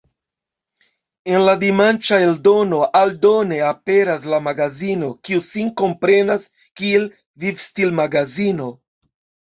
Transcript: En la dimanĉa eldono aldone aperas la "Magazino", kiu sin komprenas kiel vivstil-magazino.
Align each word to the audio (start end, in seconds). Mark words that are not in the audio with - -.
En 1.33 1.43
la 1.47 1.53
dimanĉa 1.63 2.19
eldono 2.29 2.79
aldone 3.01 3.61
aperas 3.67 4.27
la 4.33 4.41
"Magazino", 4.49 5.13
kiu 5.29 5.47
sin 5.53 5.73
komprenas 5.85 6.53
kiel 6.79 7.11
vivstil-magazino. 7.47 8.77